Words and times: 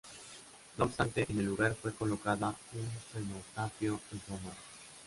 No 0.79 0.85
obstante, 0.85 1.27
en 1.29 1.37
el 1.37 1.45
lugar 1.45 1.75
fue 1.79 1.93
colocado 1.93 2.55
un 2.73 2.89
cenotafio 3.13 3.99
en 4.11 4.21
su 4.25 4.33
honor. 4.33 4.55